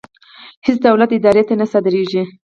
[0.65, 2.23] هېڅ دولتي ادارې ته نه صادرېږي.